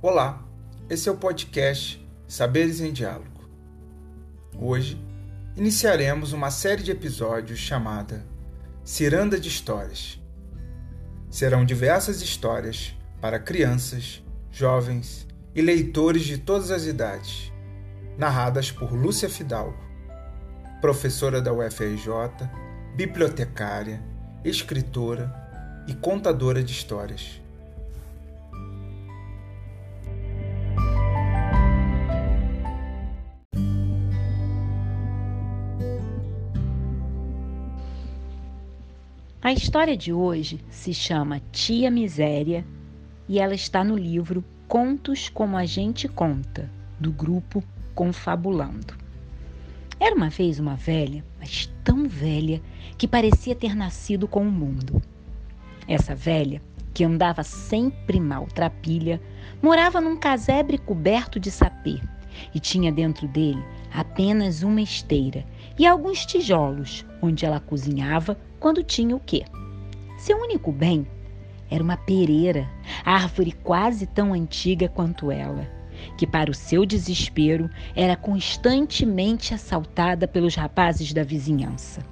Olá, 0.00 0.46
esse 0.88 1.08
é 1.08 1.12
o 1.12 1.16
podcast 1.16 2.00
Saberes 2.28 2.80
em 2.80 2.92
Diálogo. 2.92 3.50
Hoje 4.56 4.96
iniciaremos 5.56 6.32
uma 6.32 6.52
série 6.52 6.84
de 6.84 6.92
episódios 6.92 7.58
chamada 7.58 8.24
Ciranda 8.84 9.40
de 9.40 9.48
Histórias. 9.48 10.22
Serão 11.28 11.64
diversas 11.64 12.22
histórias 12.22 12.96
para 13.20 13.40
crianças, 13.40 14.22
jovens 14.52 15.26
e 15.52 15.60
leitores 15.60 16.22
de 16.22 16.38
todas 16.38 16.70
as 16.70 16.84
idades, 16.84 17.52
narradas 18.16 18.70
por 18.70 18.92
Lúcia 18.92 19.28
Fidalgo, 19.28 19.82
professora 20.80 21.42
da 21.42 21.52
UFRJ, 21.52 22.08
bibliotecária, 22.94 24.00
escritora 24.44 25.34
e 25.88 25.94
contadora 25.94 26.62
de 26.62 26.70
histórias. 26.70 27.40
A 39.40 39.52
história 39.52 39.96
de 39.96 40.12
hoje 40.12 40.58
se 40.68 40.92
chama 40.92 41.40
Tia 41.52 41.92
Miséria 41.92 42.66
e 43.28 43.38
ela 43.38 43.54
está 43.54 43.84
no 43.84 43.96
livro 43.96 44.44
Contos 44.66 45.28
como 45.28 45.56
a 45.56 45.64
Gente 45.64 46.08
Conta, 46.08 46.68
do 46.98 47.12
grupo 47.12 47.62
Confabulando. 47.94 48.94
Era 50.00 50.16
uma 50.16 50.28
vez 50.28 50.58
uma 50.58 50.74
velha, 50.74 51.24
mas 51.38 51.72
tão 51.84 52.08
velha 52.08 52.60
que 52.98 53.06
parecia 53.06 53.54
ter 53.54 53.76
nascido 53.76 54.26
com 54.26 54.42
o 54.42 54.50
mundo. 54.50 55.00
Essa 55.86 56.16
velha, 56.16 56.60
que 56.92 57.04
andava 57.04 57.44
sempre 57.44 58.18
maltrapilha, 58.18 59.22
morava 59.62 60.00
num 60.00 60.16
casebre 60.16 60.78
coberto 60.78 61.38
de 61.38 61.52
sapê 61.52 62.00
e 62.52 62.58
tinha 62.58 62.90
dentro 62.90 63.28
dele 63.28 63.64
apenas 63.94 64.64
uma 64.64 64.82
esteira 64.82 65.46
e 65.78 65.86
alguns 65.86 66.26
tijolos 66.26 67.06
onde 67.22 67.46
ela 67.46 67.60
cozinhava 67.60 68.36
quando 68.58 68.82
tinha 68.82 69.14
o 69.14 69.20
quê? 69.20 69.44
Seu 70.18 70.36
único 70.38 70.72
bem 70.72 71.06
era 71.70 71.82
uma 71.82 71.96
pereira, 71.96 72.68
árvore 73.04 73.52
quase 73.52 74.06
tão 74.06 74.32
antiga 74.32 74.88
quanto 74.88 75.30
ela, 75.30 75.66
que, 76.16 76.26
para 76.26 76.50
o 76.50 76.54
seu 76.54 76.86
desespero, 76.86 77.68
era 77.94 78.16
constantemente 78.16 79.54
assaltada 79.54 80.26
pelos 80.26 80.54
rapazes 80.54 81.12
da 81.12 81.22
vizinhança. 81.22 82.02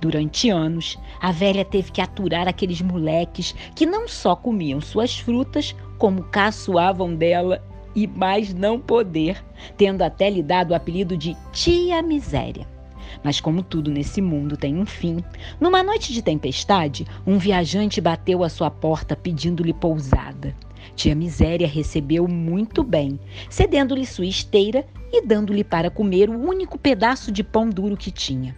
Durante 0.00 0.50
anos, 0.50 0.98
a 1.20 1.32
velha 1.32 1.64
teve 1.64 1.90
que 1.90 2.00
aturar 2.00 2.46
aqueles 2.46 2.80
moleques 2.80 3.54
que 3.74 3.86
não 3.86 4.06
só 4.06 4.36
comiam 4.36 4.80
suas 4.80 5.18
frutas, 5.18 5.74
como 5.98 6.24
caçoavam 6.24 7.14
dela 7.14 7.62
e 7.94 8.06
mais 8.06 8.52
não 8.52 8.78
poder, 8.78 9.42
tendo 9.76 10.02
até 10.02 10.28
lhe 10.28 10.42
dado 10.42 10.72
o 10.72 10.74
apelido 10.74 11.16
de 11.16 11.34
Tia 11.50 12.02
Miséria. 12.02 12.75
Mas 13.22 13.40
como 13.40 13.62
tudo 13.62 13.90
nesse 13.90 14.20
mundo 14.20 14.56
tem 14.56 14.76
um 14.76 14.86
fim, 14.86 15.22
numa 15.60 15.82
noite 15.82 16.12
de 16.12 16.22
tempestade, 16.22 17.06
um 17.26 17.38
viajante 17.38 18.00
bateu 18.00 18.42
à 18.44 18.48
sua 18.48 18.70
porta 18.70 19.16
pedindo-lhe 19.16 19.72
pousada. 19.72 20.54
Tia 20.94 21.14
Miséria 21.14 21.66
recebeu 21.66 22.26
muito 22.26 22.82
bem, 22.82 23.18
cedendo-lhe 23.50 24.06
sua 24.06 24.26
esteira 24.26 24.86
e 25.12 25.24
dando-lhe 25.26 25.64
para 25.64 25.90
comer 25.90 26.30
o 26.30 26.38
único 26.38 26.78
pedaço 26.78 27.30
de 27.30 27.42
pão 27.42 27.68
duro 27.68 27.96
que 27.96 28.10
tinha. 28.10 28.56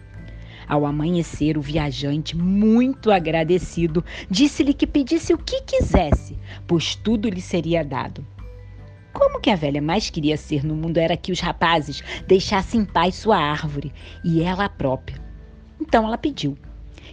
Ao 0.67 0.85
amanhecer, 0.85 1.57
o 1.57 1.61
viajante, 1.61 2.37
muito 2.37 3.09
agradecido, 3.09 4.05
disse-lhe 4.29 4.73
que 4.73 4.85
pedisse 4.85 5.33
o 5.33 5.37
que 5.37 5.61
quisesse, 5.61 6.37
pois 6.67 6.93
tudo 6.95 7.27
lhe 7.27 7.41
seria 7.41 7.83
dado. 7.83 8.23
Como 9.13 9.39
que 9.39 9.49
a 9.49 9.55
velha 9.55 9.81
mais 9.81 10.09
queria 10.09 10.37
ser 10.37 10.63
no 10.65 10.75
mundo 10.75 10.97
era 10.97 11.17
que 11.17 11.31
os 11.31 11.39
rapazes 11.39 12.03
deixassem 12.27 12.81
em 12.81 12.85
paz 12.85 13.15
sua 13.15 13.37
árvore 13.37 13.91
e 14.23 14.43
ela 14.43 14.69
própria. 14.69 15.19
Então 15.79 16.05
ela 16.05 16.17
pediu. 16.17 16.57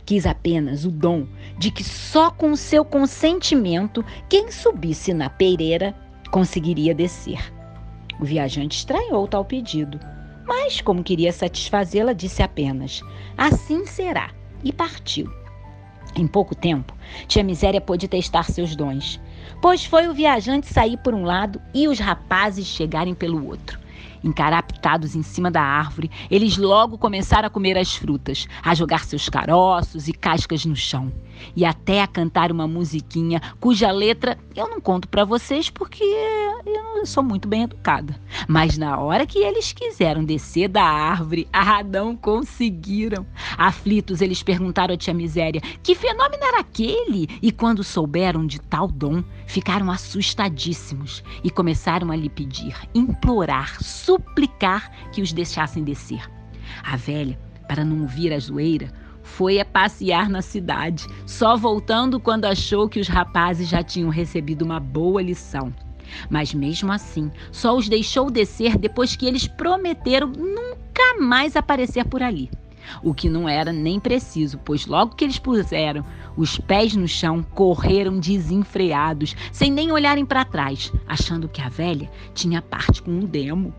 Quis 0.04 0.24
apenas 0.24 0.84
o 0.84 0.90
dom 0.90 1.26
de 1.58 1.70
que 1.70 1.82
só 1.82 2.30
com 2.30 2.54
seu 2.54 2.84
consentimento 2.84 4.04
quem 4.28 4.50
subisse 4.50 5.12
na 5.12 5.28
peireira 5.28 5.94
conseguiria 6.30 6.94
descer. 6.94 7.52
O 8.20 8.24
viajante 8.24 8.78
estranhou 8.78 9.26
tal 9.26 9.44
pedido 9.44 9.98
mas, 10.46 10.80
como 10.80 11.02
queria 11.02 11.32
satisfazê-la, 11.32 12.12
disse 12.12 12.42
apenas: 12.42 13.02
Assim 13.36 13.84
será, 13.84 14.30
e 14.62 14.72
partiu. 14.72 15.28
Em 16.18 16.26
pouco 16.26 16.54
tempo, 16.54 16.96
tia 17.28 17.44
Miséria 17.44 17.78
pôde 17.78 18.08
testar 18.08 18.44
seus 18.44 18.74
dons, 18.74 19.20
pois 19.60 19.84
foi 19.84 20.08
o 20.08 20.14
viajante 20.14 20.66
sair 20.66 20.96
por 20.96 21.12
um 21.12 21.24
lado 21.24 21.60
e 21.74 21.86
os 21.86 21.98
rapazes 21.98 22.66
chegarem 22.66 23.14
pelo 23.14 23.46
outro. 23.46 23.78
Encaraptados 24.26 25.14
em 25.14 25.22
cima 25.22 25.50
da 25.52 25.62
árvore, 25.62 26.10
eles 26.28 26.56
logo 26.56 26.98
começaram 26.98 27.46
a 27.46 27.50
comer 27.50 27.78
as 27.78 27.94
frutas, 27.94 28.48
a 28.60 28.74
jogar 28.74 29.04
seus 29.04 29.28
caroços 29.28 30.08
e 30.08 30.12
cascas 30.12 30.66
no 30.66 30.74
chão, 30.74 31.12
e 31.54 31.64
até 31.64 32.02
a 32.02 32.08
cantar 32.08 32.50
uma 32.50 32.66
musiquinha 32.66 33.40
cuja 33.60 33.90
letra 33.92 34.36
eu 34.54 34.68
não 34.68 34.80
conto 34.80 35.06
para 35.08 35.24
vocês 35.24 35.70
porque 35.70 36.02
eu 36.96 37.06
sou 37.06 37.22
muito 37.22 37.46
bem 37.46 37.62
educada. 37.62 38.18
Mas 38.48 38.76
na 38.76 38.98
hora 38.98 39.26
que 39.26 39.38
eles 39.38 39.72
quiseram 39.72 40.24
descer 40.24 40.68
da 40.68 40.82
árvore, 40.82 41.46
a 41.52 41.82
não 41.84 42.16
conseguiram. 42.16 43.26
Aflitos, 43.56 44.20
eles 44.20 44.42
perguntaram 44.42 44.94
à 44.94 44.96
tia 44.96 45.14
Miséria 45.14 45.60
que 45.82 45.94
fenômeno 45.94 46.42
era 46.42 46.60
aquele, 46.60 47.28
e 47.40 47.52
quando 47.52 47.84
souberam 47.84 48.46
de 48.46 48.60
tal 48.60 48.88
dom, 48.88 49.22
ficaram 49.46 49.90
assustadíssimos 49.90 51.22
e 51.44 51.50
começaram 51.50 52.10
a 52.10 52.16
lhe 52.16 52.28
pedir, 52.28 52.74
implorar, 52.94 53.82
suplicar 54.16 54.90
que 55.12 55.20
os 55.20 55.32
deixassem 55.32 55.84
descer. 55.84 56.22
A 56.82 56.96
velha, 56.96 57.38
para 57.68 57.84
não 57.84 58.02
ouvir 58.02 58.32
a 58.32 58.38
zoeira, 58.38 58.90
foi 59.22 59.60
a 59.60 59.64
passear 59.64 60.28
na 60.28 60.40
cidade, 60.40 61.06
só 61.26 61.56
voltando 61.56 62.18
quando 62.20 62.44
achou 62.44 62.88
que 62.88 63.00
os 63.00 63.08
rapazes 63.08 63.68
já 63.68 63.82
tinham 63.82 64.08
recebido 64.08 64.62
uma 64.62 64.80
boa 64.80 65.20
lição. 65.20 65.72
Mas 66.30 66.54
mesmo 66.54 66.92
assim, 66.92 67.30
só 67.50 67.76
os 67.76 67.88
deixou 67.88 68.30
descer 68.30 68.78
depois 68.78 69.16
que 69.16 69.26
eles 69.26 69.46
prometeram 69.46 70.28
nunca 70.28 71.20
mais 71.20 71.56
aparecer 71.56 72.04
por 72.04 72.22
ali. 72.22 72.48
O 73.02 73.12
que 73.12 73.28
não 73.28 73.48
era 73.48 73.72
nem 73.72 73.98
preciso, 73.98 74.58
pois 74.64 74.86
logo 74.86 75.16
que 75.16 75.24
eles 75.24 75.40
puseram 75.40 76.04
os 76.36 76.56
pés 76.56 76.94
no 76.94 77.08
chão, 77.08 77.42
correram 77.42 78.20
desenfreados, 78.20 79.34
sem 79.50 79.72
nem 79.72 79.90
olharem 79.90 80.24
para 80.24 80.44
trás, 80.44 80.92
achando 81.08 81.48
que 81.48 81.60
a 81.60 81.68
velha 81.68 82.08
tinha 82.32 82.62
parte 82.62 83.02
com 83.02 83.10
um 83.10 83.26
demo. 83.26 83.74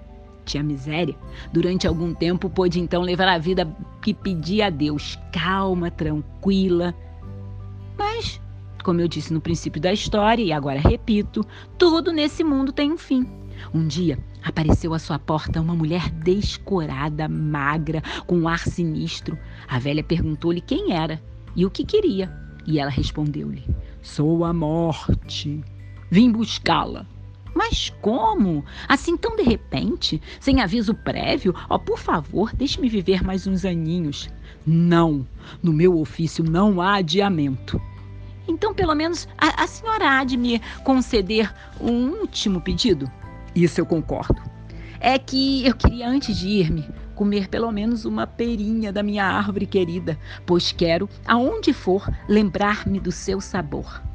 Tinha 0.48 0.64
miséria. 0.64 1.16
Durante 1.52 1.86
algum 1.86 2.14
tempo 2.14 2.50
pôde 2.50 2.80
então 2.80 3.02
levar 3.02 3.28
a 3.28 3.38
vida 3.38 3.68
que 4.02 4.14
pedia 4.14 4.68
a 4.68 4.70
Deus, 4.70 5.20
calma, 5.32 5.92
tranquila. 5.92 6.96
Mas, 7.98 8.42
como 8.82 9.02
eu 9.02 9.10
disse 9.10 9.34
no 9.34 9.42
princípio 9.42 9.82
da 9.82 9.92
história, 9.92 10.42
e 10.42 10.54
agora 10.54 10.80
repito, 10.80 11.46
tudo 11.78 12.14
nesse 12.14 12.46
mundo 12.46 12.72
tem 12.72 12.94
um 12.94 12.98
fim. 12.98 13.28
Um 13.74 13.86
dia 13.86 14.18
apareceu 14.42 14.94
à 14.94 15.00
sua 15.00 15.20
porta 15.20 15.60
uma 15.60 15.76
mulher 15.76 16.10
descorada, 16.12 17.28
magra, 17.28 18.02
com 18.26 18.38
um 18.38 18.48
ar 18.48 18.60
sinistro. 18.60 19.38
A 19.68 19.80
velha 19.80 20.04
perguntou-lhe 20.04 20.62
quem 20.62 20.94
era 20.94 21.22
e 21.58 21.66
o 21.66 21.70
que 21.70 21.84
queria. 21.84 22.32
E 22.66 22.80
ela 22.80 22.90
respondeu-lhe: 22.90 23.64
Sou 24.02 24.46
a 24.46 24.54
morte. 24.54 25.62
Vim 26.10 26.32
buscá-la. 26.32 27.06
Mas 27.58 27.92
como? 28.02 28.64
Assim 28.88 29.18
tão 29.18 29.36
de 29.36 29.42
repente? 29.42 30.22
Sem 30.40 30.62
aviso 30.62 30.94
prévio? 30.94 31.56
Oh, 31.68 31.80
por 31.80 31.98
favor, 31.98 32.54
deixe-me 32.54 32.88
viver 32.88 33.24
mais 33.24 33.48
uns 33.48 33.66
aninhos. 33.66 34.30
Não, 34.64 35.26
no 35.64 35.74
meu 35.74 36.00
ofício 36.00 36.44
não 36.44 36.80
há 36.80 36.98
adiamento. 36.98 37.82
Então, 38.48 38.76
pelo 38.76 38.94
menos, 38.94 39.28
a, 39.40 39.64
a 39.64 39.66
senhora 39.66 40.20
há 40.20 40.24
de 40.24 40.38
me 40.38 40.62
conceder 40.84 41.52
um 41.82 42.10
último 42.10 42.62
pedido? 42.62 43.12
Isso 43.56 43.82
eu 43.82 43.88
concordo. 43.88 44.40
É 45.00 45.18
que 45.18 45.66
eu 45.66 45.74
queria, 45.74 46.08
antes 46.08 46.38
de 46.38 46.48
ir-me, 46.48 46.88
comer 47.16 47.48
pelo 47.48 47.72
menos 47.72 48.06
uma 48.06 48.28
perinha 48.28 48.94
da 48.94 49.02
minha 49.02 49.26
árvore 49.26 49.66
querida, 49.66 50.16
pois 50.46 50.72
quero, 50.72 51.10
aonde 51.26 51.74
for, 51.74 52.08
lembrar-me 52.30 53.00
do 53.00 53.12
seu 53.12 53.42
sabor. 53.42 54.07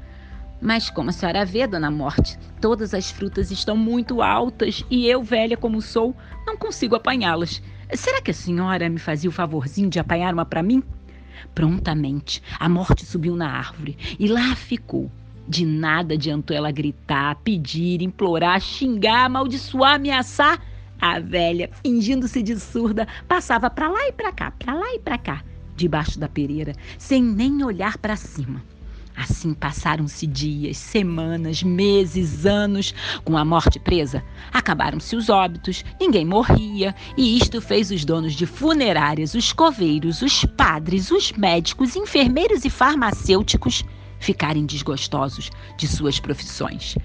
Mas 0.63 0.89
como 0.89 1.11
a 1.11 1.13
senhora 1.13 1.45
vê, 1.45 1.67
dona 1.67 1.91
Morte, 1.91 2.39
todas 2.61 2.95
as 2.95 3.11
frutas 3.11 3.51
estão 3.51 3.77
muito 3.77 4.23
altas 4.23 4.85
e 4.89 5.09
eu, 5.09 5.21
velha 5.21 5.57
como 5.57 5.83
sou, 5.83 6.15
não 6.47 6.57
consigo 6.57 6.95
apanhá-las. 6.95 7.61
Será 7.93 8.23
que 8.23 8.31
a 8.31 8.35
senhora 8.35 8.89
me 8.89 9.01
fazia 9.01 9.29
o 9.29 9.33
favorzinho 9.33 9.91
de 9.91 9.99
apanhar 9.99 10.33
uma 10.33 10.45
para 10.45 10.63
mim? 10.63 10.81
Prontamente, 11.53 12.41
a 12.61 12.69
morte 12.69 13.05
subiu 13.05 13.35
na 13.35 13.51
árvore 13.51 13.99
e 14.21 14.29
lá 14.29 14.55
ficou. 14.55 15.11
De 15.49 15.67
nada 15.67 16.15
adiantou 16.15 16.57
ela 16.57 16.71
gritar, 16.71 17.35
pedir, 17.43 18.01
implorar, 18.01 18.61
xingar, 18.61 19.25
amaldiçoar, 19.25 19.97
ameaçar. 19.97 20.63
A 21.01 21.19
velha, 21.19 21.71
fingindo-se 21.85 22.41
de 22.41 22.61
surda, 22.61 23.09
passava 23.27 23.69
para 23.69 23.89
lá 23.89 24.07
e 24.07 24.13
para 24.13 24.31
cá, 24.31 24.53
para 24.53 24.75
lá 24.75 24.95
e 24.95 25.01
para 25.01 25.19
cá, 25.19 25.43
debaixo 25.75 26.21
da 26.21 26.29
pereira, 26.29 26.73
sem 26.97 27.21
nem 27.21 27.65
olhar 27.65 27.99
para 27.99 28.15
cima. 28.15 28.63
Assim 29.17 29.53
passaram-se 29.53 30.27
dias, 30.27 30.79
semanas, 30.79 31.63
meses, 31.63 32.47
anos. 32.47 32.95
Com 33.25 33.37
a 33.37 33.45
morte 33.45 33.79
presa, 33.79 34.25
acabaram-se 34.53 35.15
os 35.15 35.29
óbitos, 35.29 35.85
ninguém 36.01 36.25
morria, 36.25 36.95
e 37.17 37.37
isto 37.37 37.61
fez 37.61 37.91
os 37.91 38.05
donos 38.05 38.35
de 38.35 38.47
funerárias, 38.47 39.35
os 39.35 39.53
coveiros, 39.53 40.23
os 40.23 40.45
padres, 40.57 41.11
os 41.11 41.33
médicos, 41.33 41.95
enfermeiros 41.95 42.65
e 42.65 42.71
farmacêuticos 42.71 43.85
ficarem 44.19 44.65
desgostosos 44.65 45.51
de 45.77 45.87
suas 45.87 46.19
profissões. 46.19 46.97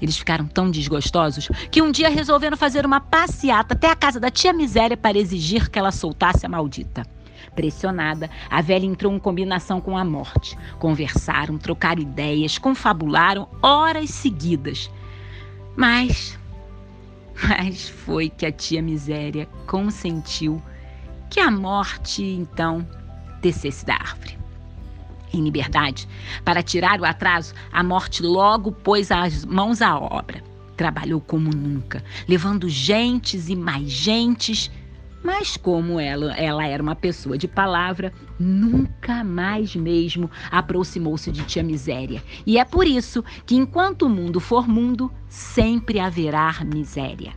Eles 0.00 0.16
ficaram 0.16 0.46
tão 0.46 0.70
desgostosos 0.70 1.48
que 1.70 1.82
um 1.82 1.90
dia 1.90 2.08
resolveram 2.08 2.56
fazer 2.56 2.86
uma 2.86 3.00
passeata 3.00 3.74
até 3.74 3.90
a 3.90 3.96
casa 3.96 4.20
da 4.20 4.30
tia 4.30 4.52
Miséria 4.52 4.96
para 4.96 5.18
exigir 5.18 5.68
que 5.70 5.78
ela 5.78 5.90
soltasse 5.90 6.46
a 6.46 6.48
maldita. 6.48 7.04
Pressionada, 7.54 8.30
a 8.50 8.60
velha 8.60 8.86
entrou 8.86 9.12
em 9.12 9.18
combinação 9.18 9.80
com 9.80 9.96
a 9.96 10.04
morte. 10.04 10.56
Conversaram, 10.78 11.58
trocaram 11.58 12.02
ideias, 12.02 12.58
confabularam 12.58 13.48
horas 13.62 14.10
seguidas. 14.10 14.90
Mas. 15.76 16.38
Mas 17.48 17.88
foi 17.88 18.28
que 18.28 18.44
a 18.44 18.52
tia 18.52 18.82
Miséria 18.82 19.48
consentiu 19.66 20.60
que 21.30 21.40
a 21.40 21.50
morte, 21.50 22.22
então, 22.22 22.86
descesse 23.40 23.84
da 23.84 23.94
árvore. 23.94 24.38
Em 25.32 25.42
liberdade, 25.42 26.08
para 26.44 26.62
tirar 26.62 27.00
o 27.00 27.04
atraso, 27.04 27.54
a 27.70 27.82
morte 27.82 28.22
logo 28.22 28.72
pôs 28.72 29.10
as 29.10 29.44
mãos 29.44 29.82
à 29.82 29.98
obra. 29.98 30.42
Trabalhou 30.76 31.20
como 31.20 31.50
nunca, 31.50 32.02
levando 32.26 32.68
gentes 32.68 33.48
e 33.48 33.56
mais 33.56 33.90
gentes 33.90 34.70
mas 35.22 35.56
como 35.56 35.98
ela, 35.98 36.34
ela 36.34 36.66
era 36.66 36.82
uma 36.82 36.94
pessoa 36.94 37.36
de 37.36 37.48
palavra, 37.48 38.12
nunca 38.38 39.24
mais 39.24 39.74
mesmo 39.74 40.30
aproximou-se 40.50 41.30
de 41.30 41.44
tia 41.44 41.62
miséria. 41.62 42.22
E 42.46 42.58
é 42.58 42.64
por 42.64 42.86
isso 42.86 43.24
que 43.44 43.56
enquanto 43.56 44.02
o 44.02 44.08
mundo 44.08 44.40
for 44.40 44.68
mundo, 44.68 45.10
sempre 45.28 45.98
haverá 45.98 46.64
miséria. 46.64 47.32